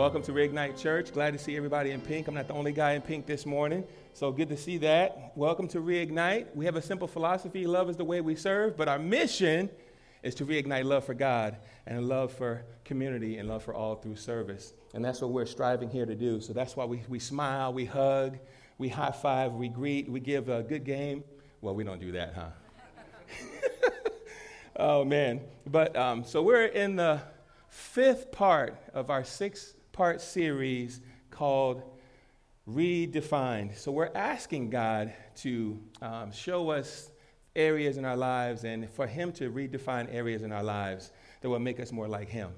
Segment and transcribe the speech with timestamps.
[0.00, 1.12] Welcome to Reignite Church.
[1.12, 2.26] Glad to see everybody in pink.
[2.26, 5.32] I'm not the only guy in pink this morning, so good to see that.
[5.34, 6.46] Welcome to Reignite.
[6.54, 9.68] We have a simple philosophy love is the way we serve, but our mission
[10.22, 14.16] is to reignite love for God and love for community and love for all through
[14.16, 14.72] service.
[14.94, 16.40] And that's what we're striving here to do.
[16.40, 18.38] So that's why we, we smile, we hug,
[18.78, 21.24] we high five, we greet, we give a good game.
[21.60, 22.48] Well, we don't do that, huh?
[24.76, 25.42] oh, man.
[25.66, 27.20] But um, so we're in the
[27.68, 31.82] fifth part of our six part series called
[32.68, 33.76] Redefined.
[33.76, 37.10] So we're asking God to um, show us
[37.56, 41.10] areas in our lives and for Him to redefine areas in our lives
[41.40, 42.50] that will make us more like Him.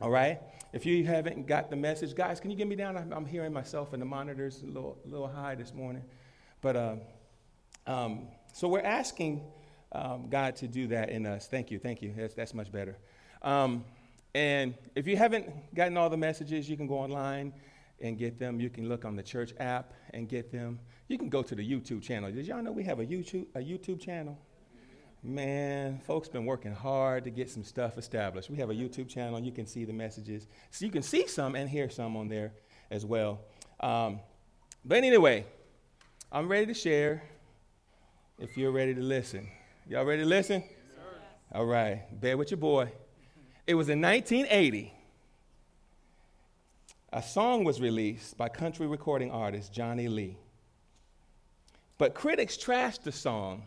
[0.00, 0.40] All right?
[0.72, 2.96] If you haven't got the message, guys, can you get me down?
[2.96, 6.02] I'm, I'm hearing myself in the monitors a little, little high this morning.
[6.60, 7.00] But um,
[7.86, 9.42] um, so we're asking
[9.92, 11.46] um, God to do that in us.
[11.46, 12.12] Thank you, thank you.
[12.16, 12.96] That's, that's much better.
[13.42, 13.84] Um,
[14.34, 17.52] and if you haven't gotten all the messages, you can go online
[18.00, 18.60] and get them.
[18.60, 20.80] You can look on the church app and get them.
[21.08, 22.30] You can go to the YouTube channel.
[22.32, 24.38] Did y'all know we have a YouTube, a YouTube channel?
[25.22, 28.50] Man, folks been working hard to get some stuff established.
[28.50, 29.40] We have a YouTube channel.
[29.40, 30.46] You can see the messages.
[30.70, 32.52] So you can see some and hear some on there
[32.90, 33.40] as well.
[33.80, 34.20] Um,
[34.84, 35.46] but anyway,
[36.30, 37.22] I'm ready to share
[38.38, 39.48] if you're ready to listen.
[39.88, 40.62] Y'all ready to listen?
[40.62, 40.70] Yes,
[41.52, 42.02] All right.
[42.20, 42.90] Bear with your boy.
[43.66, 44.92] It was in 1980.
[47.12, 50.36] A song was released by country recording artist Johnny Lee.
[51.96, 53.62] But critics trashed the song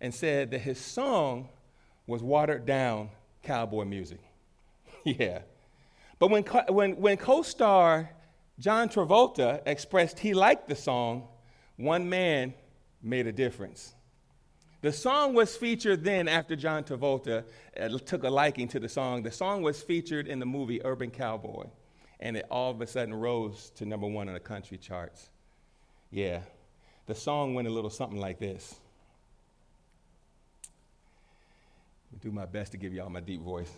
[0.00, 1.48] and said that his song
[2.06, 3.10] was watered down
[3.42, 4.20] cowboy music.
[5.04, 5.40] yeah.
[6.18, 8.10] But when, when, when co star
[8.60, 11.26] John Travolta expressed he liked the song,
[11.76, 12.54] one man
[13.02, 13.94] made a difference.
[14.80, 17.44] The song was featured then after John Travolta
[17.78, 19.22] uh, took a liking to the song.
[19.22, 21.66] The song was featured in the movie Urban Cowboy,
[22.20, 25.30] and it all of a sudden rose to number one on the country charts.
[26.12, 26.42] Yeah,
[27.06, 28.76] the song went a little something like this.
[32.12, 33.72] I'll do my best to give y'all my deep voice.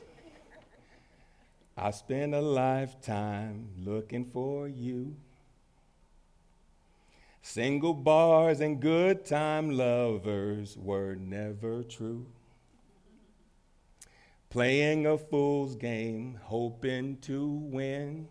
[1.77, 5.17] I spent a lifetime looking for you.
[7.43, 12.27] Single bars and good time lovers were never true.
[14.51, 18.29] Playing a fool's game, hoping to win.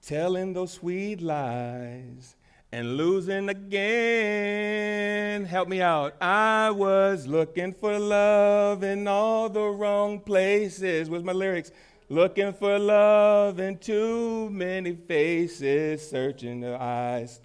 [0.00, 2.36] Telling those sweet lies
[2.72, 5.44] and losing again.
[5.44, 6.14] Help me out.
[6.20, 11.10] I was looking for love in all the wrong places.
[11.10, 11.72] Where's my lyrics?
[12.10, 17.40] Looking for love in too many faces, searching the eyes,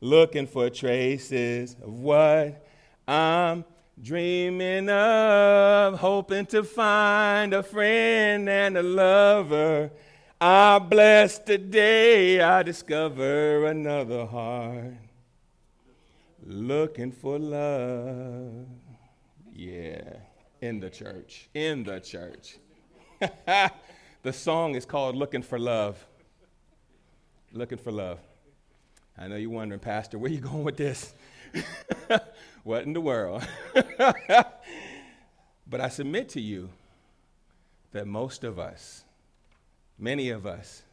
[0.00, 2.64] looking for traces of what
[3.08, 3.64] I'm
[4.00, 9.90] dreaming of, hoping to find a friend and a lover.
[10.40, 14.94] I bless the day I discover another heart
[16.46, 18.66] looking for love.
[19.52, 20.02] Yeah,
[20.60, 22.58] in the church, in the church.
[24.24, 26.02] The song is called Looking for Love.
[27.52, 28.18] Looking for Love.
[29.18, 31.12] I know you're wondering, Pastor, where you going with this?
[32.64, 33.46] what in the world?
[35.68, 36.70] but I submit to you
[37.92, 39.04] that most of us,
[39.98, 40.84] many of us,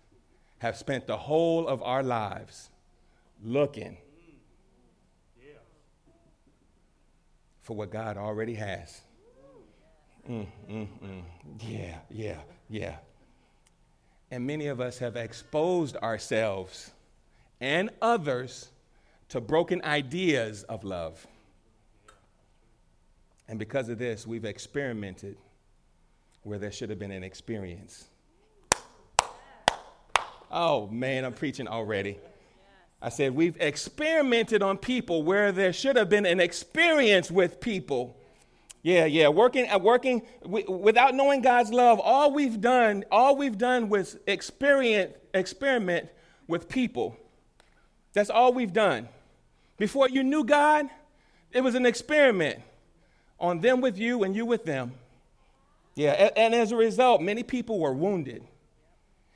[0.60, 2.70] have spent the whole of our lives
[3.42, 3.96] looking
[7.62, 9.00] for what God already has.
[10.30, 11.24] Mm, mm, mm.
[11.62, 12.38] Yeah, yeah,
[12.70, 12.98] yeah.
[14.32, 16.92] And many of us have exposed ourselves
[17.60, 18.70] and others
[19.30, 21.28] to broken ideas of love.
[23.48, 25.36] And because of this, we've experimented
[26.44, 28.06] where there should have been an experience.
[30.50, 32.18] Oh man, I'm preaching already.
[33.02, 38.16] I said, we've experimented on people where there should have been an experience with people
[38.84, 39.28] yeah, yeah.
[39.28, 45.14] Working, uh, working without knowing God's love, all we've done, all we've done was experience,
[45.34, 46.10] experiment
[46.48, 47.16] with people.
[48.14, 49.08] That's all we've done.
[49.78, 50.90] Before you knew God,
[51.52, 52.60] it was an experiment
[53.40, 54.94] on them with you and you with them.
[55.96, 58.44] Yeah, and, and as a result, many people were wounded.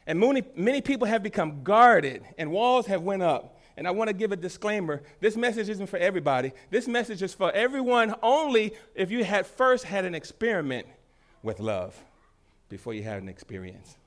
[0.07, 3.54] And many, many people have become guarded, and walls have went up.
[3.77, 5.01] And I want to give a disclaimer.
[5.19, 6.53] This message isn't for everybody.
[6.69, 10.87] This message is for everyone only if you had first had an experiment
[11.43, 11.95] with love
[12.69, 13.97] before you had an experience.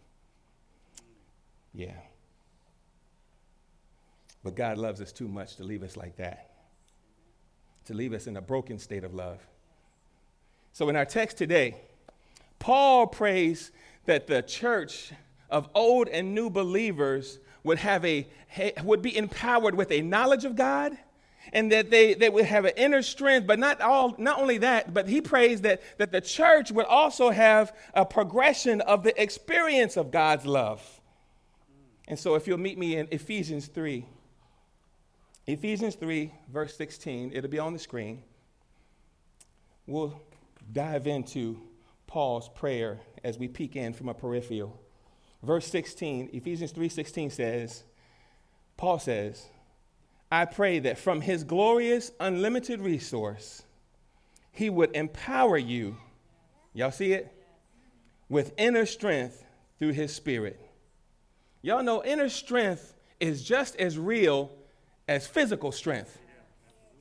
[1.75, 1.93] Yeah.
[4.43, 6.51] But God loves us too much to leave us like that,
[7.87, 9.47] to leave us in a broken state of love.
[10.73, 11.75] So in our text today,
[12.59, 13.71] Paul prays
[14.07, 15.13] that the church
[15.51, 17.39] of old and new believers
[17.69, 18.27] would have a
[18.83, 20.97] would be empowered with a knowledge of God
[21.53, 24.93] and that they, they would have an inner strength but not all not only that
[24.93, 29.97] but he prays that that the church would also have a progression of the experience
[29.97, 30.83] of God's love.
[32.09, 34.05] And so if you'll meet me in Ephesians 3
[35.47, 38.23] Ephesians 3 verse 16 it'll be on the screen.
[39.87, 40.19] We'll
[40.73, 41.61] dive into
[42.07, 44.81] Paul's prayer as we peek in from a peripheral.
[45.43, 47.85] Verse 16, Ephesians 3:16 says,
[48.77, 49.47] Paul says,
[50.31, 53.63] I pray that from his glorious unlimited resource
[54.53, 55.97] he would empower you.
[56.75, 57.33] Y'all see it?
[58.29, 59.45] With inner strength
[59.79, 60.61] through his spirit.
[61.63, 64.51] Y'all know inner strength is just as real
[65.07, 66.19] as physical strength.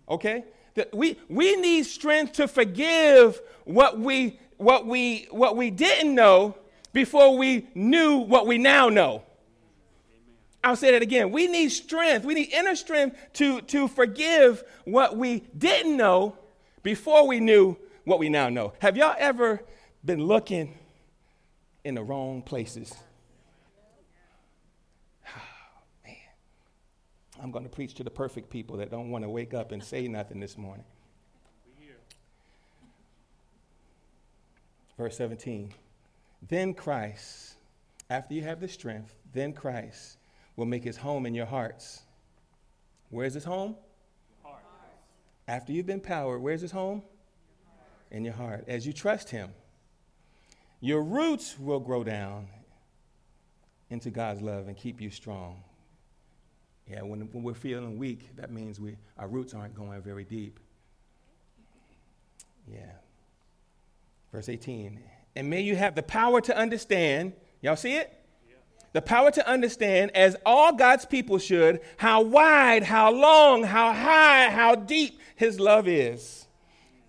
[0.08, 0.46] Okay?
[0.76, 6.56] That we, we need strength to forgive what we, what, we, what we didn't know
[6.94, 9.24] before we knew what we now know.
[10.64, 11.32] I'll say that again.
[11.32, 12.26] We need strength.
[12.26, 16.38] We need inner strength to, to forgive what we didn't know
[16.84, 18.74] before we knew what we now know.
[18.80, 19.62] Have y'all ever
[20.04, 20.78] been looking
[21.84, 22.94] in the wrong places?
[26.06, 26.16] man.
[27.42, 29.84] I'm going to preach to the perfect people that don't want to wake up and
[29.84, 30.86] say nothing this morning.
[34.98, 35.74] Verse 17.
[36.42, 37.56] Then Christ,
[38.10, 40.18] after you have the strength, then Christ
[40.56, 42.04] will make his home in your hearts.
[43.10, 43.76] Where's his home?
[44.44, 44.64] Heart.
[45.48, 47.02] After you've been powered, where's his home?
[48.12, 48.66] In your heart.
[48.68, 49.50] As you trust him,
[50.80, 52.48] your roots will grow down
[53.90, 55.64] into God's love and keep you strong.
[56.90, 60.60] Yeah, when, when we're feeling weak, that means we, our roots aren't going very deep.
[62.72, 62.92] Yeah.
[64.32, 65.00] Verse 18.
[65.38, 67.34] And may you have the power to understand.
[67.62, 68.12] Y'all see it?
[68.94, 74.50] the power to understand, as all God's people should, how wide, how long, how high,
[74.50, 76.48] how deep His love is.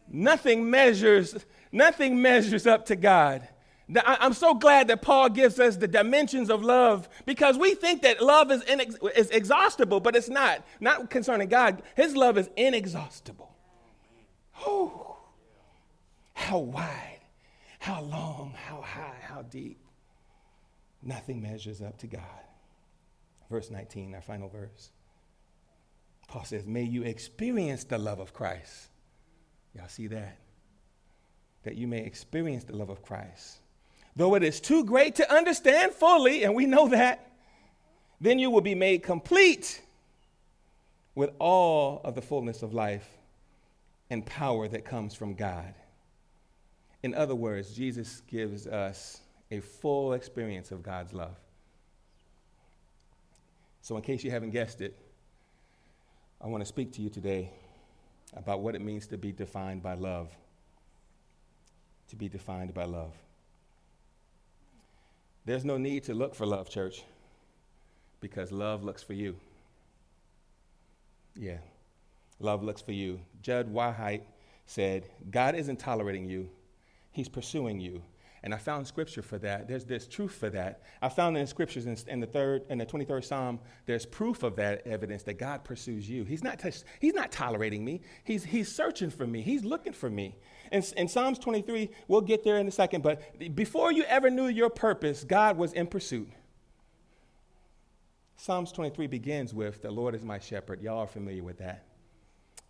[0.06, 1.34] Nothing measures,
[1.72, 3.48] nothing measures up to God.
[4.04, 8.20] I'm so glad that Paul gives us the dimensions of love because we think that
[8.20, 10.62] love is, inex- is exhaustible, but it's not.
[10.80, 11.80] Not concerning God.
[11.96, 13.50] His love is inexhaustible.
[14.66, 15.16] Oh,
[16.34, 17.17] how wide,
[17.78, 19.78] how long, how high, how deep.
[21.02, 22.22] Nothing measures up to God.
[23.50, 24.90] Verse 19, our final verse.
[26.26, 28.88] Paul says, May you experience the love of Christ.
[29.74, 30.38] Y'all see that?
[31.62, 33.58] That you may experience the love of Christ.
[34.16, 37.30] Though it is too great to understand fully, and we know that,
[38.20, 39.80] then you will be made complete
[41.14, 43.08] with all of the fullness of life
[44.10, 45.74] and power that comes from God.
[47.02, 51.36] In other words, Jesus gives us a full experience of God's love.
[53.80, 54.96] So, in case you haven't guessed it,
[56.40, 57.50] I want to speak to you today
[58.36, 60.30] about what it means to be defined by love.
[62.08, 63.12] To be defined by love.
[65.44, 67.04] There's no need to look for love, church,
[68.20, 69.36] because love looks for you.
[71.34, 71.58] Yeah,
[72.40, 73.20] love looks for you.
[73.42, 74.22] Jud Wilhite
[74.66, 76.50] said, God isn't tolerating you,
[77.18, 78.00] He's pursuing you.
[78.44, 79.66] And I found scripture for that.
[79.66, 80.82] There's, there's truth for that.
[81.02, 84.54] I found in scriptures in, in the third in the 23rd Psalm, there's proof of
[84.54, 86.22] that evidence that God pursues you.
[86.22, 86.64] He's not,
[87.00, 88.02] he's not tolerating me.
[88.22, 89.42] He's, he's searching for me.
[89.42, 90.36] He's looking for me.
[90.70, 93.20] In, in Psalms 23, we'll get there in a second, but
[93.56, 96.30] before you ever knew your purpose, God was in pursuit.
[98.36, 100.82] Psalms 23 begins with, The Lord is my shepherd.
[100.82, 101.84] Y'all are familiar with that.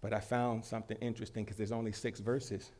[0.00, 2.70] But I found something interesting because there's only six verses.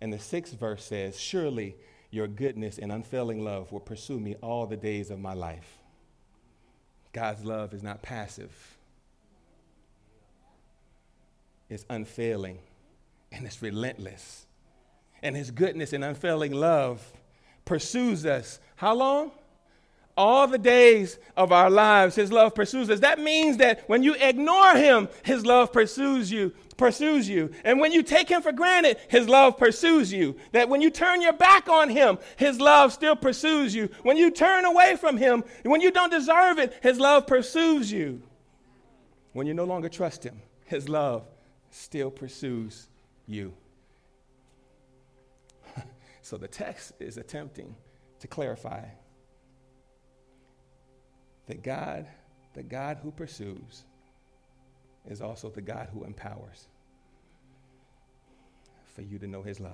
[0.00, 1.76] And the sixth verse says, Surely
[2.10, 5.78] your goodness and unfailing love will pursue me all the days of my life.
[7.12, 8.52] God's love is not passive,
[11.68, 12.58] it's unfailing
[13.32, 14.46] and it's relentless.
[15.22, 17.02] And his goodness and unfailing love
[17.64, 18.60] pursues us.
[18.76, 19.32] How long?
[20.16, 23.00] All the days of our lives, His love pursues us.
[23.00, 27.50] That means that when you ignore Him, His love pursues you, pursues you.
[27.64, 30.36] And when you take Him for granted, His love pursues you.
[30.52, 33.90] That when you turn your back on Him, His love still pursues you.
[34.02, 38.22] When you turn away from Him, when you don't deserve it, His love pursues you.
[39.32, 41.26] When you no longer trust Him, His love
[41.70, 42.88] still pursues
[43.26, 43.52] you.
[46.22, 47.74] so the text is attempting
[48.20, 48.82] to clarify
[51.46, 52.06] that God,
[52.54, 53.84] the God who pursues,
[55.08, 56.66] is also the God who empowers
[58.94, 59.72] for you to know his love.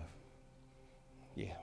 [1.35, 1.55] Yeah.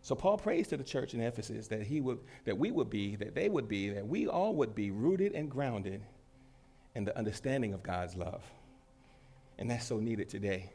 [0.00, 3.16] So Paul prays to the church in Ephesus that he would, that we would be,
[3.16, 6.00] that they would be, that we all would be rooted and grounded
[6.94, 8.42] in the understanding of God's love.
[9.58, 10.70] And that's so needed today.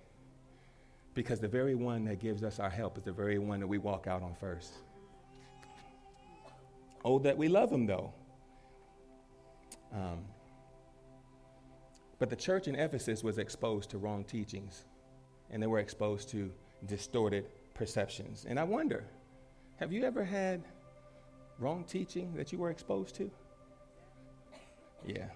[1.13, 3.77] Because the very one that gives us our help is the very one that we
[3.77, 4.73] walk out on first.
[7.03, 8.13] Oh, that we love him though.
[9.93, 10.25] Um,
[12.19, 14.85] but the church in Ephesus was exposed to wrong teachings,
[15.49, 16.51] and they were exposed to
[16.85, 18.45] distorted perceptions.
[18.47, 19.05] And I wonder,
[19.77, 20.63] have you ever had
[21.57, 23.31] wrong teaching that you were exposed to?
[25.05, 25.29] Yeah.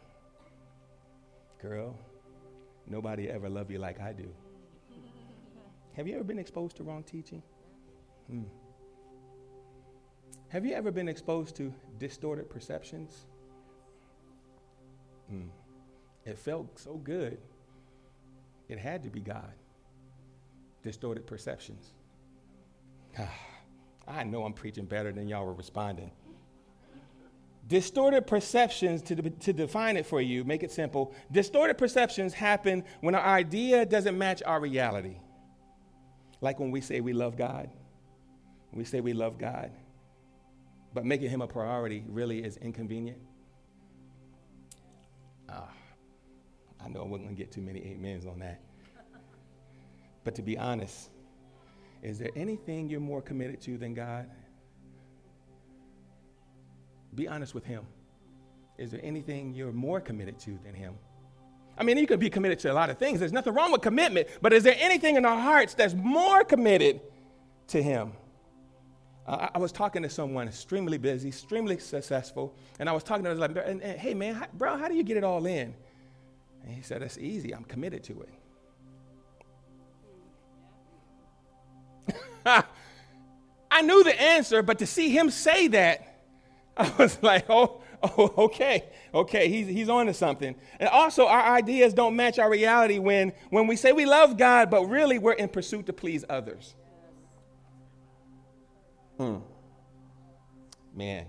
[1.62, 1.98] Girl,
[2.88, 4.30] nobody ever loved you like I do.
[5.96, 7.42] Have you ever been exposed to wrong teaching?
[8.30, 8.44] Hmm.
[10.50, 13.26] Have you ever been exposed to distorted perceptions?
[15.30, 15.48] Hmm.
[16.26, 17.38] It felt so good.
[18.70, 19.54] It had to be God.
[20.84, 21.94] Distorted perceptions.
[23.18, 23.30] Ah.
[24.08, 26.12] I know I'm preaching better than y'all were responding.
[27.68, 33.16] Distorted perceptions, to, to define it for you, make it simple, distorted perceptions happen when
[33.16, 35.18] our idea doesn't match our reality.
[36.42, 37.72] Like when we say we love God,
[38.72, 39.72] we say we love God,
[40.96, 43.20] but making Him a priority really is inconvenient.
[45.50, 45.70] Ah,
[46.84, 48.62] I know I wasn't going to get too many amens on that.
[50.24, 51.10] But to be honest,
[52.02, 54.30] is there anything you're more committed to than God?
[57.14, 57.86] Be honest with Him.
[58.78, 60.96] Is there anything you're more committed to than Him?
[61.78, 63.20] I mean, you could be committed to a lot of things.
[63.20, 67.02] There's nothing wrong with commitment, but is there anything in our hearts that's more committed
[67.68, 68.14] to Him?
[69.28, 73.32] Uh, I was talking to someone extremely busy, extremely successful, and I was talking to
[73.32, 75.74] him like, "Hey, man, how, bro, how do you get it all in?"
[76.64, 77.54] And he said, "That's easy.
[77.54, 78.30] I'm committed to it."
[83.72, 86.22] I knew the answer, but to see him say that,
[86.78, 90.56] I was like, oh, oh, okay, okay, he's, he's on to something.
[90.80, 94.70] And also, our ideas don't match our reality when, when we say we love God,
[94.70, 96.76] but really we're in pursuit to please others.
[99.18, 99.38] Hmm.
[100.94, 101.26] Man,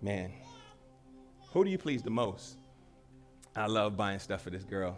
[0.00, 0.32] man,
[1.52, 2.56] who do you please the most?
[3.56, 4.96] I love buying stuff for this girl.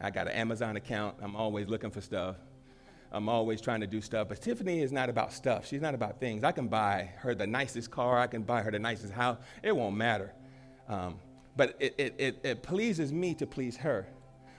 [0.00, 1.16] I got an Amazon account.
[1.22, 2.36] I'm always looking for stuff.
[3.12, 4.28] I'm always trying to do stuff.
[4.28, 5.66] But Tiffany is not about stuff.
[5.66, 6.44] She's not about things.
[6.44, 8.18] I can buy her the nicest car.
[8.18, 9.38] I can buy her the nicest house.
[9.62, 10.32] It won't matter.
[10.88, 11.18] Um,
[11.56, 14.06] but it, it, it, it, pleases me to please her.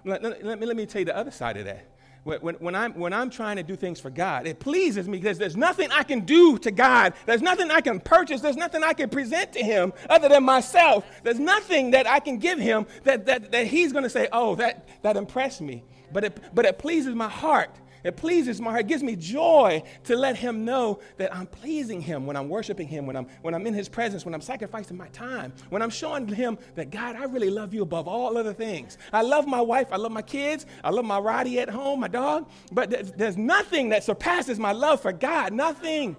[0.05, 1.87] Let, let, let, me, let me tell you the other side of that.
[2.23, 5.39] When, when, I'm, when I'm trying to do things for God, it pleases me because
[5.39, 7.13] there's nothing I can do to God.
[7.25, 8.41] There's nothing I can purchase.
[8.41, 11.03] There's nothing I can present to Him other than myself.
[11.23, 14.53] There's nothing that I can give Him that, that, that He's going to say, oh,
[14.55, 15.83] that, that impressed me.
[16.13, 18.81] But it, but it pleases my heart it pleases my heart.
[18.81, 22.87] It gives me joy to let him know that I'm pleasing him when I'm worshiping
[22.87, 25.89] him, when I'm, when I'm in his presence, when I'm sacrificing my time, when I'm
[25.89, 28.97] showing him that, God, I really love you above all other things.
[29.13, 29.87] I love my wife.
[29.91, 30.65] I love my kids.
[30.83, 32.49] I love my Roddy at home, my dog.
[32.71, 35.53] But there's, there's nothing that surpasses my love for God.
[35.53, 36.15] Nothing.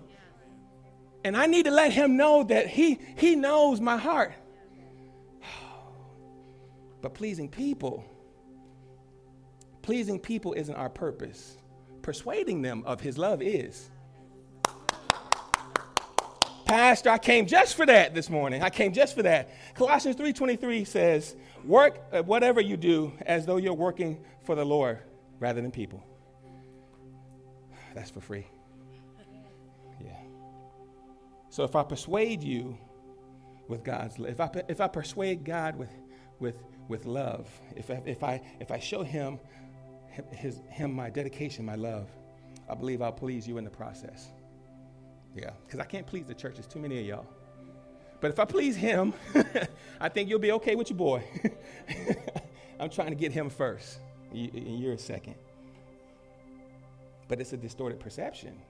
[1.25, 4.33] And I need to let him know that he, he knows my heart.
[7.01, 8.05] But pleasing people,
[9.83, 11.57] pleasing people isn't our purpose
[12.03, 13.91] persuading them of his love is.
[16.67, 18.63] Pastor, I came just for that this morning.
[18.63, 19.51] I came just for that.
[19.75, 24.99] Colossians 3:23 says, "Work at whatever you do as though you're working for the Lord
[25.39, 26.03] rather than people."
[27.95, 28.47] That's for free.
[30.01, 30.17] Yeah.
[31.51, 32.79] So if I persuade you
[33.69, 35.91] with God's if I if I persuade God with
[36.41, 36.57] with
[36.89, 39.39] with love, if I, if I if I show him
[40.31, 42.09] his, him my dedication, my love,
[42.69, 44.29] I believe I'll please you in the process.
[45.35, 46.55] Yeah, because I can't please the church.
[46.55, 47.27] There's too many of y'all.
[48.21, 49.15] But if I please him,
[50.01, 51.25] I think you'll be okay with your boy.
[52.81, 53.99] I'm trying to get him first,
[54.33, 55.35] and you're a second.
[57.29, 58.61] But it's a distorted perception.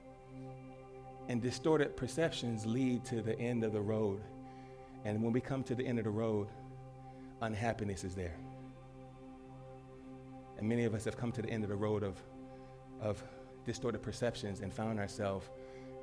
[1.29, 4.21] And distorted perceptions lead to the end of the road.
[5.05, 6.47] And when we come to the end of the road,
[7.41, 8.35] unhappiness is there.
[10.63, 12.23] And many of us have come to the end of the road of,
[13.01, 13.21] of
[13.65, 15.49] distorted perceptions and found ourselves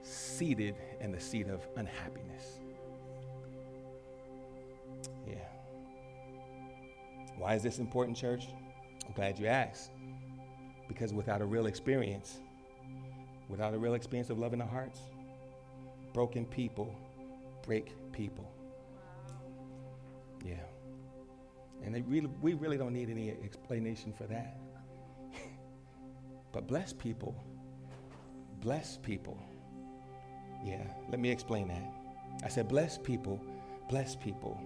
[0.03, 2.61] seated in the seat of unhappiness.
[5.27, 5.37] Yeah.
[7.39, 8.49] Why is this important, church?
[9.07, 9.93] I'm glad you asked.
[10.89, 12.41] Because without a real experience,
[13.49, 15.01] without a real experience of love in the hearts,
[16.13, 16.95] broken people
[17.63, 18.53] break people.
[20.45, 20.57] Yeah.
[21.85, 24.59] And really, we really don't need any explanation for that.
[26.53, 27.35] but bless people,
[28.61, 29.43] bless people
[30.65, 31.95] Yeah, let me explain that.
[32.45, 33.41] I said, bless people,
[33.89, 34.61] bless people.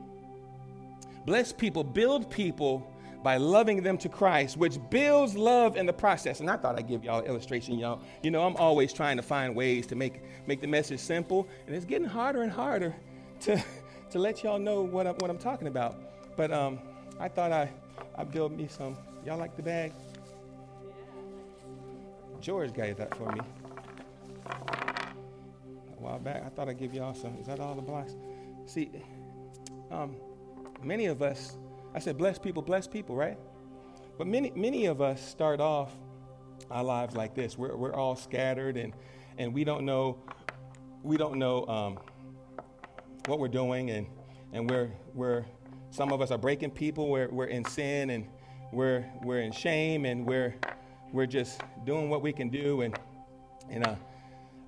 [1.27, 2.91] Bless people, build people
[3.23, 6.41] by loving them to Christ, which builds love in the process.
[6.41, 8.01] And I thought I'd give y'all an illustration, y'all.
[8.23, 11.75] You know, I'm always trying to find ways to make, make the message simple, and
[11.75, 12.95] it's getting harder and harder
[13.43, 13.63] to,
[14.11, 15.99] to let y'all know what I'm, what I'm talking about.
[16.37, 16.81] But um,
[17.19, 17.71] I thought I,
[18.17, 18.97] I'd build me some.
[19.25, 19.93] Y'all like the bag?
[22.41, 23.41] George gave that for me
[24.47, 26.45] a while back.
[26.45, 27.37] I thought I'd give y'all some.
[27.39, 28.15] Is that all the blocks?
[28.67, 28.91] See,
[29.91, 30.17] um,
[30.83, 31.57] many of us,
[31.95, 33.39] I said, bless people, bless people, right?
[34.19, 35.93] But many, many of us start off
[36.71, 37.57] our lives like this.
[37.57, 38.93] We're, we're all scattered and,
[39.39, 40.19] and we don't know,
[41.03, 41.99] we don't know um,
[43.27, 44.07] what we're doing and,
[44.53, 45.45] and we're, we're,
[45.95, 47.09] some of us are breaking people.
[47.09, 48.27] We're, we're in sin and
[48.73, 50.57] we're, we're in shame and we're,
[51.13, 52.99] we're just doing what we can do and,
[53.71, 53.95] and, uh,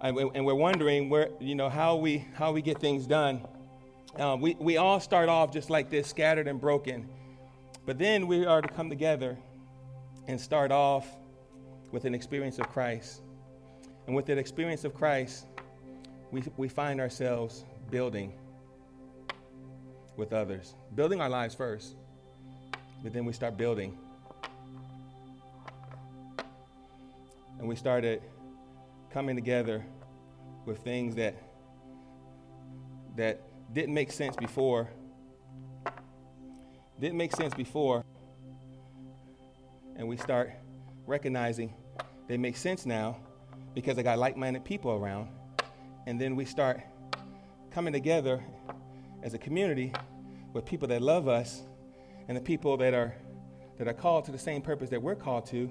[0.00, 3.44] and we're wondering where, you know, how we, how we get things done.
[4.16, 7.08] Uh, we, we all start off just like this, scattered and broken.
[7.86, 9.36] But then we are to come together
[10.28, 11.08] and start off
[11.90, 13.22] with an experience of Christ.
[14.06, 15.46] And with that experience of Christ,
[16.30, 18.32] we, we find ourselves building
[20.16, 21.94] with others, building our lives first,
[23.02, 23.96] but then we start building.
[27.58, 28.22] And we started
[29.10, 29.84] coming together
[30.66, 31.34] with things that
[33.16, 33.40] that
[33.72, 34.90] didn't make sense before.
[37.00, 38.04] Didn't make sense before.
[39.96, 40.52] And we start
[41.06, 41.72] recognizing
[42.28, 43.16] they make sense now
[43.74, 45.28] because I got like-minded people around.
[46.06, 46.80] And then we start
[47.70, 48.42] coming together
[49.22, 49.92] as a community
[50.56, 51.62] with people that love us
[52.26, 53.14] and the people that are
[53.78, 55.70] that are called to the same purpose that we're called to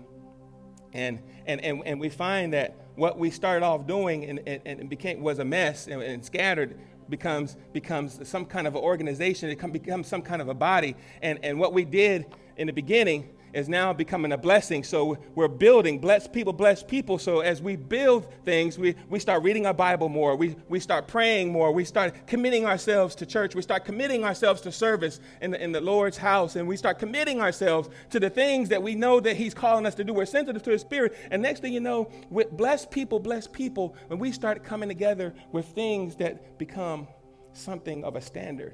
[0.95, 4.89] and, and, and, and we find that what we started off doing and, and, and
[4.89, 9.73] became, was a mess and, and scattered becomes, becomes some kind of an organization, it
[9.73, 10.95] becomes some kind of a body.
[11.21, 14.83] And, and what we did in the beginning is now becoming a blessing.
[14.83, 17.17] So we're building, bless people, bless people.
[17.17, 21.07] So as we build things, we, we start reading our Bible more, we, we start
[21.07, 25.51] praying more, we start committing ourselves to church, we start committing ourselves to service in
[25.51, 28.93] the, in the Lord's house, and we start committing ourselves to the things that we
[28.93, 30.13] know that He's calling us to do.
[30.13, 31.15] We're sensitive to His Spirit.
[31.31, 35.33] And next thing you know, with bless people, bless people, when we start coming together
[35.53, 37.07] with things that become
[37.53, 38.73] something of a standard.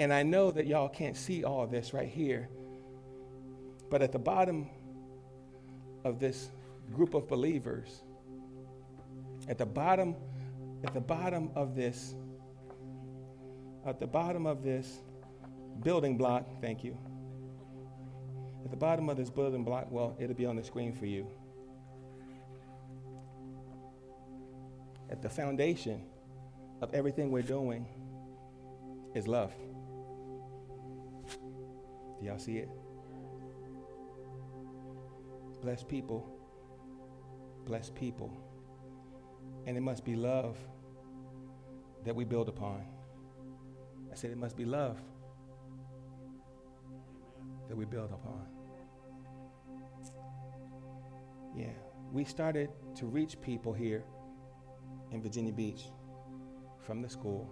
[0.00, 2.48] And I know that y'all can't see all this right here
[3.90, 4.70] but at the bottom
[6.04, 6.50] of this
[6.94, 8.02] group of believers,
[9.48, 10.14] at the bottom,
[10.84, 12.14] at the bottom of this,
[13.84, 15.00] at the bottom of this
[15.82, 16.96] building block, thank you.
[18.64, 21.26] At the bottom of this building block, well, it'll be on the screen for you.
[25.10, 26.04] At the foundation
[26.80, 27.86] of everything we're doing
[29.14, 29.52] is love.
[32.20, 32.68] Do y'all see it?
[35.62, 36.26] Bless people.
[37.66, 38.32] Bless people.
[39.66, 40.56] And it must be love
[42.04, 42.84] that we build upon.
[44.10, 44.98] I said it must be love
[47.68, 48.46] that we build upon.
[51.56, 51.72] Yeah,
[52.12, 54.04] we started to reach people here
[55.12, 55.84] in Virginia Beach
[56.86, 57.48] from the school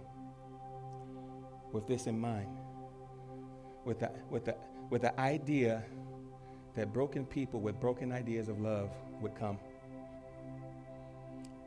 [1.71, 2.57] with this in mind,
[3.85, 4.55] with the, with the,
[4.89, 5.83] with the idea
[6.79, 8.89] that broken people with broken ideas of love
[9.19, 9.59] would come.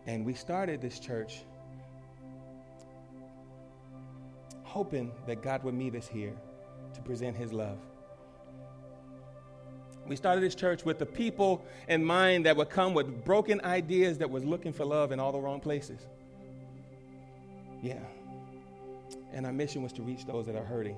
[0.07, 1.43] And we started this church
[4.63, 6.33] hoping that God would meet us here
[6.95, 7.77] to present his love.
[10.07, 14.17] We started this church with the people in mind that would come with broken ideas
[14.17, 16.01] that was looking for love in all the wrong places.
[17.83, 18.01] Yeah.
[19.35, 20.97] And our mission was to reach those that are hurting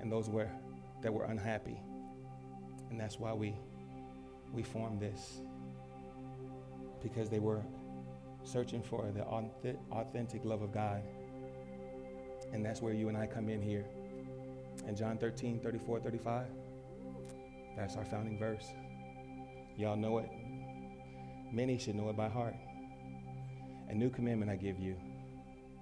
[0.00, 0.48] and those were,
[1.02, 1.78] that were unhappy.
[2.90, 3.54] And that's why we,
[4.52, 5.40] we formed this.
[7.02, 7.62] Because they were
[8.44, 9.22] searching for the
[9.92, 11.02] authentic love of God.
[12.52, 13.84] And that's where you and I come in here.
[14.86, 16.46] In John 13, 34, 35,
[17.76, 18.66] that's our founding verse.
[19.76, 20.30] Y'all know it.
[21.52, 22.54] Many should know it by heart.
[23.88, 24.96] A new commandment I give you.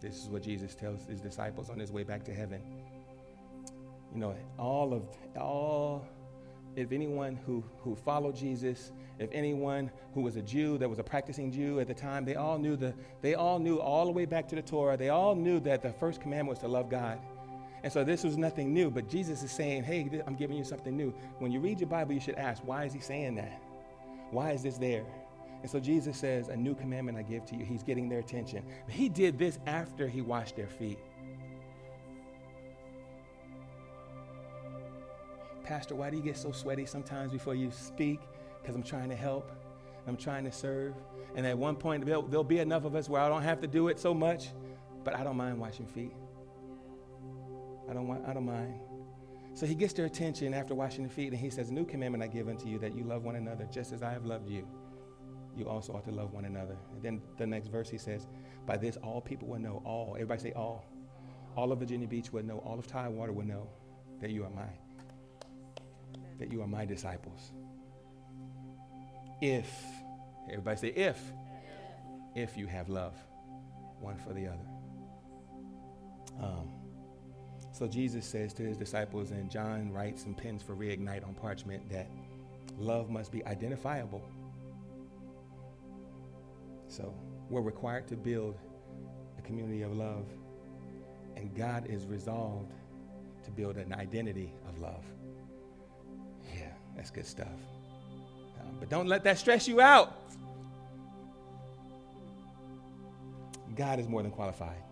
[0.00, 2.60] This is what Jesus tells his disciples on his way back to heaven.
[4.12, 5.02] You know, all of
[5.40, 6.06] all
[6.76, 11.02] if anyone who, who followed Jesus, if anyone who was a Jew that was a
[11.02, 14.24] practicing Jew at the time, they all knew the, they all knew all the way
[14.24, 17.18] back to the Torah, they all knew that the first commandment was to love God.
[17.82, 20.96] And so this was nothing new, but Jesus is saying, hey, I'm giving you something
[20.96, 21.14] new.
[21.38, 23.60] When you read your Bible, you should ask, why is he saying that?
[24.30, 25.04] Why is this there?
[25.64, 27.64] And so Jesus says, A new commandment I give to you.
[27.64, 28.62] He's getting their attention.
[28.86, 30.98] He did this after he washed their feet.
[35.64, 38.20] Pastor, why do you get so sweaty sometimes before you speak?
[38.60, 39.50] Because I'm trying to help.
[40.06, 40.94] I'm trying to serve.
[41.34, 43.66] And at one point, there'll, there'll be enough of us where I don't have to
[43.66, 44.50] do it so much,
[45.02, 46.12] but I don't mind washing feet.
[47.88, 48.78] I don't, want, I don't mind.
[49.54, 52.26] So he gets their attention after washing the feet, and he says, New commandment I
[52.26, 54.68] give unto you that you love one another just as I have loved you.
[55.56, 56.76] You also ought to love one another.
[56.92, 58.26] And then the next verse he says,
[58.66, 60.84] By this all people will know, all, everybody say all.
[61.56, 63.68] All of Virginia Beach will know, all of Tidewater will know
[64.20, 64.83] that you are mine
[66.38, 67.52] that you are my disciples.
[69.40, 69.68] If,
[70.48, 71.20] everybody say, if,
[72.34, 73.14] if you have love
[74.00, 74.66] one for the other.
[76.40, 76.68] Um,
[77.72, 81.88] so Jesus says to his disciples, and John writes and pens for Reignite on parchment
[81.90, 82.08] that
[82.78, 84.22] love must be identifiable.
[86.88, 87.12] So
[87.50, 88.58] we're required to build
[89.38, 90.26] a community of love,
[91.36, 92.72] and God is resolved
[93.44, 95.04] to build an identity of love.
[96.96, 97.48] That's good stuff.
[98.60, 100.20] Um, but don't let that stress you out.
[103.74, 104.82] God is more than qualified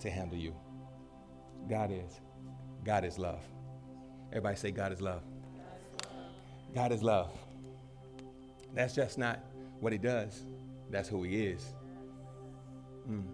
[0.00, 0.54] to handle you.
[1.68, 2.20] God is.
[2.84, 3.40] God is love.
[4.30, 5.22] Everybody say, God is love.
[6.74, 7.30] God is love.
[8.74, 9.40] That's just not
[9.80, 10.42] what he does,
[10.90, 11.72] that's who he is.
[13.08, 13.24] Mm.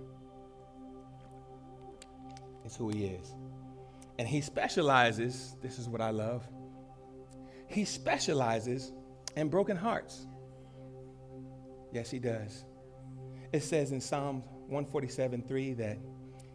[2.65, 3.35] It's who he is.
[4.19, 6.47] And he specializes, this is what I love,
[7.67, 8.93] he specializes
[9.37, 10.27] in broken hearts.
[11.93, 12.65] Yes, he does.
[13.53, 15.99] It says in Psalm 147 3 that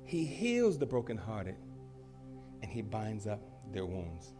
[0.04, 1.56] he heals the brokenhearted
[2.62, 3.39] and he binds up
[3.72, 4.34] their wounds.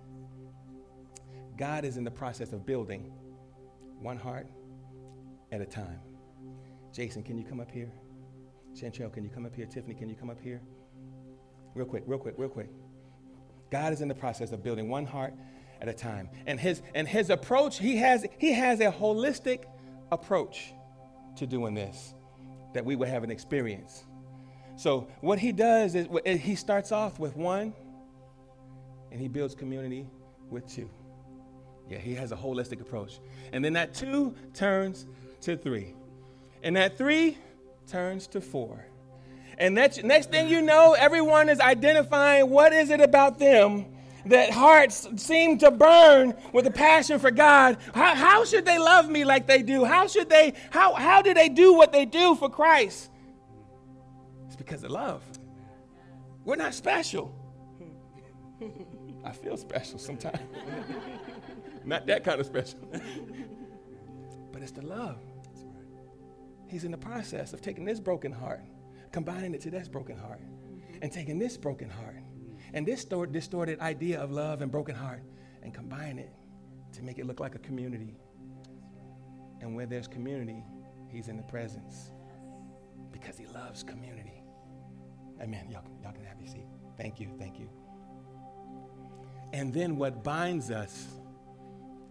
[1.58, 3.12] God is in the process of building
[4.02, 4.48] one heart
[5.52, 6.00] at a time.
[6.94, 7.92] Jason, can you come up here?
[8.74, 9.66] Chantel, can you come up here?
[9.66, 10.62] Tiffany, can you come up here?
[11.76, 12.70] Real quick, real quick, real quick.
[13.72, 15.34] God is in the process of building one heart
[15.82, 16.30] at a time.
[16.46, 19.66] And his, and his approach, he has, he has a holistic
[20.12, 20.74] approach
[21.38, 22.14] to doing this
[22.74, 24.04] that we would have an experience.
[24.76, 26.08] So, what he does is
[26.42, 27.74] he starts off with one
[29.12, 30.08] and he builds community
[30.50, 30.90] with two.
[31.90, 33.20] Yeah, he has a holistic approach.
[33.52, 35.08] And then that two turns
[35.42, 35.96] to three.
[36.64, 37.38] And that three
[37.88, 38.86] turns to four.
[39.58, 43.86] And that next thing you know, everyone is identifying what is it about them
[44.26, 49.10] that hearts seem to burn with a passion for God, how, how should they love
[49.10, 49.86] me like they do?
[49.86, 53.10] How should they, how, how do they do what they do for Christ?
[54.48, 55.24] It's because of love.
[56.44, 57.34] We're not special.
[59.24, 60.40] I feel special sometimes.
[61.86, 62.80] not that kind of special.
[64.52, 65.18] but it's the love.
[66.68, 68.64] He's in the process of taking this broken heart,
[69.12, 70.42] combining it to this broken heart,
[71.02, 72.19] and taking this broken heart
[72.74, 75.24] and this distorted idea of love and broken heart
[75.64, 76.32] and combine it
[76.94, 78.16] to make it look like a community.
[79.62, 80.64] And where there's community,
[81.10, 82.12] he's in the presence
[83.12, 84.44] because he loves community.
[85.42, 85.68] Amen.
[85.70, 86.68] Y'all, y'all can have your seat.
[86.98, 87.30] Thank you.
[87.38, 87.70] Thank you.
[89.54, 91.08] And then what binds us,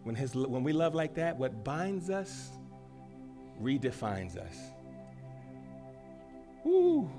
[0.03, 2.51] when, his, when we love like that, what binds us
[3.63, 4.57] redefines us.
[6.65, 7.11] Woo.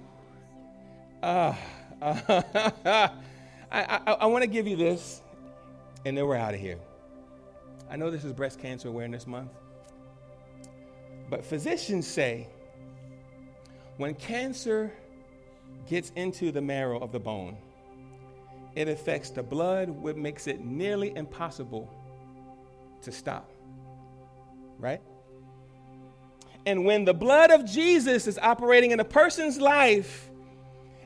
[1.22, 1.52] Ah.
[1.52, 1.56] Uh,
[2.02, 3.12] I,
[3.72, 5.22] I, I want to give you this,
[6.06, 6.80] and then we're out of here.
[7.90, 9.52] I know this is Breast Cancer Awareness Month,
[11.30, 12.48] but physicians say
[13.98, 14.94] when cancer
[15.90, 17.58] gets into the marrow of the bone,
[18.76, 21.92] it affects the blood, which makes it nearly impossible
[23.02, 23.52] to stop.
[24.78, 25.02] Right?
[26.66, 30.29] And when the blood of Jesus is operating in a person's life,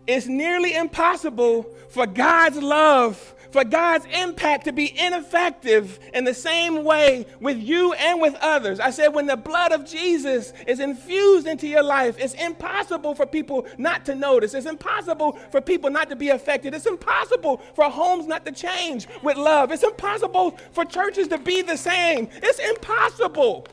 [0.08, 6.84] it's nearly impossible for God's love, for God's impact to be ineffective in the same
[6.84, 8.80] way with you and with others.
[8.80, 13.28] I said, when the blood of Jesus is infused into your life, it's impossible for
[13.28, 14.56] people not to notice.
[14.56, 16.74] It's impossible for people not to be affected.
[16.74, 19.72] It's impossible for homes not to change with love.
[19.72, 22.30] It's impossible for churches to be the same.
[22.34, 23.68] It's impossible.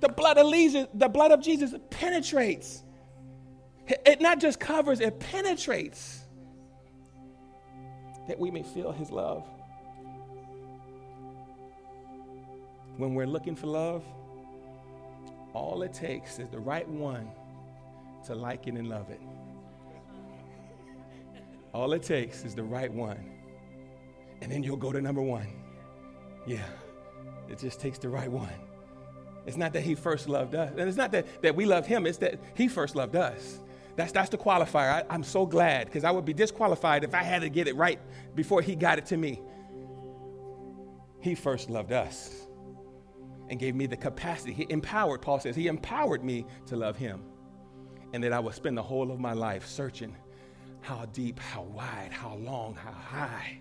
[0.00, 2.84] The blood of Jesus, the blood of Jesus penetrates
[3.88, 6.20] it not just covers, it penetrates
[8.26, 9.44] that we may feel his love.
[12.98, 14.04] When we're looking for love,
[15.54, 17.30] all it takes is the right one
[18.26, 19.20] to like it and love it.
[21.72, 23.18] All it takes is the right one.
[24.40, 25.46] And then you'll go to number one.
[26.46, 26.66] Yeah,
[27.48, 28.48] it just takes the right one.
[29.46, 30.72] It's not that he first loved us.
[30.76, 33.60] And it's not that, that we loved him, it's that he first loved us.
[33.98, 35.04] That's, that's the qualifier.
[35.10, 37.74] I, am so glad because I would be disqualified if I had to get it
[37.74, 37.98] right
[38.36, 39.42] before he got it to me.
[41.20, 42.46] He first loved us
[43.48, 44.52] and gave me the capacity.
[44.52, 47.24] He empowered, Paul says, he empowered me to love him.
[48.12, 50.16] And that I would spend the whole of my life searching
[50.80, 53.58] how deep, how wide, how long, how high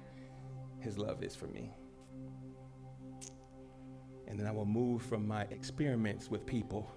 [0.82, 1.73] his love is for me.
[4.28, 6.91] And then I will move from my experiments with people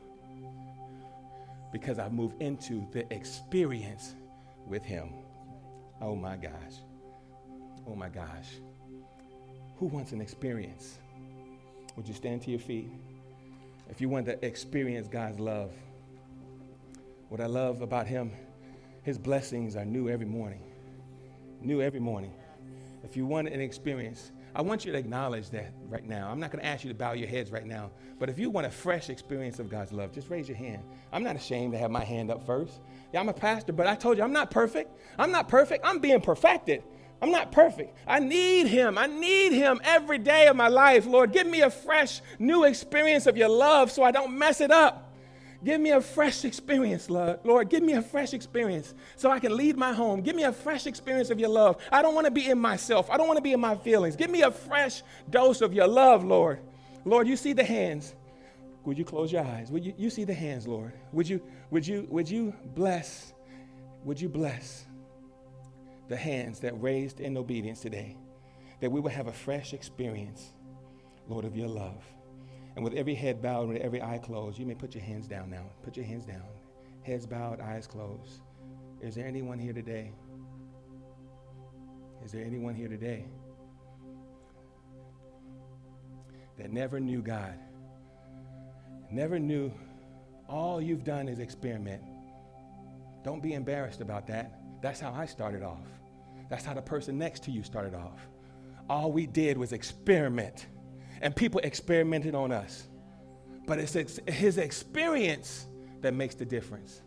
[1.73, 4.15] because I move into the experience
[4.67, 5.13] with him.
[6.01, 6.75] Oh my gosh.
[7.87, 8.49] Oh my gosh.
[9.77, 10.99] Who wants an experience?
[11.97, 12.91] Would you stand to your feet?
[13.89, 15.73] If you want to experience God's love,
[17.29, 18.33] what I love about him,
[19.03, 20.63] his blessings are new every morning.
[21.61, 22.33] New every morning.
[23.03, 26.31] If you want an experience, I want you to acknowledge that right now.
[26.31, 28.51] I'm not going to ask you to bow your heads right now, but if you
[28.51, 30.83] want a fresh experience of God's love, just raise your hand.
[31.13, 32.81] I'm not ashamed to have my hand up first.
[33.13, 34.91] Yeah, I'm a pastor, but I told you I'm not perfect.
[35.19, 35.85] I'm not perfect.
[35.85, 36.83] I'm being perfected.
[37.23, 37.97] I'm not perfect.
[38.07, 38.97] I need Him.
[38.97, 41.07] I need Him every day of my life.
[41.07, 44.71] Lord, give me a fresh, new experience of your love so I don't mess it
[44.71, 45.10] up.
[45.63, 47.41] Give me a fresh experience, Lord.
[47.45, 50.23] Lord, give me a fresh experience so I can leave my home.
[50.23, 51.77] Give me a fresh experience of your love.
[51.93, 53.11] I don't want to be in myself.
[53.11, 54.17] I don't want to be in my feelings.
[54.17, 56.61] Give me a fresh dose of your love, Lord.
[57.05, 58.15] Lord, you see the hands.
[58.85, 59.71] Would you close your eyes?
[59.71, 60.93] Would you, you see the hands, Lord?
[61.13, 63.35] Would you, would you, would you bless?
[64.05, 64.87] Would you bless
[66.09, 68.17] the hands that raised in obedience today?
[68.81, 70.55] That we would have a fresh experience,
[71.29, 72.03] Lord, of your love.
[72.77, 75.51] And with every head bowed, with every eye closed, you may put your hands down
[75.51, 75.65] now.
[75.83, 76.43] Put your hands down.
[77.03, 78.41] Heads bowed, eyes closed.
[79.01, 80.13] Is there anyone here today?
[82.25, 83.25] Is there anyone here today
[86.59, 87.59] that never knew God?
[89.11, 89.73] Never knew
[90.49, 92.03] all you've done is experiment.
[93.25, 94.61] Don't be embarrassed about that.
[94.83, 95.87] That's how I started off.
[96.49, 98.29] That's how the person next to you started off.
[98.89, 100.67] All we did was experiment
[101.21, 102.87] and people experimented on us.
[103.67, 105.67] But it's ex- his experience
[106.01, 107.03] that makes the difference.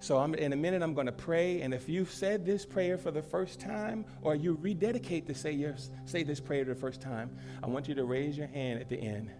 [0.00, 1.60] So I'm, in a minute, I'm going to pray.
[1.60, 5.52] And if you've said this prayer for the first time, or you rededicate to say,
[5.52, 8.88] your, say this prayer the first time, I want you to raise your hand at
[8.88, 9.30] the end.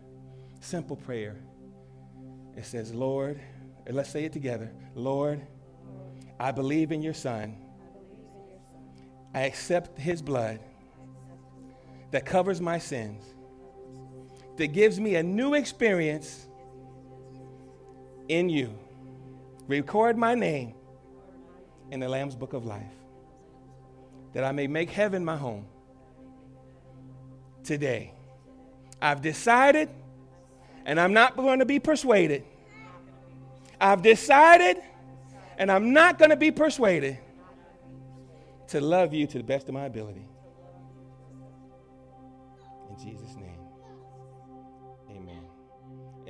[0.60, 1.36] Simple prayer.
[2.56, 3.40] It says, Lord,
[3.88, 4.70] let's say it together.
[4.94, 5.40] Lord,
[6.38, 7.56] I believe in your Son.
[9.34, 10.60] I accept his blood
[12.10, 13.22] that covers my sins
[14.60, 16.46] that gives me a new experience
[18.28, 18.70] in you.
[19.66, 20.74] Record my name
[21.90, 22.92] in the Lamb's Book of Life,
[24.34, 25.64] that I may make heaven my home
[27.64, 28.12] today.
[29.00, 29.88] I've decided,
[30.84, 32.44] and I'm not going to be persuaded.
[33.80, 34.76] I've decided,
[35.56, 37.16] and I'm not going to be persuaded
[38.68, 40.26] to love you to the best of my ability.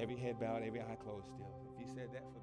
[0.01, 1.53] Every head bowed, every eye closed still.
[1.77, 2.40] If you said that for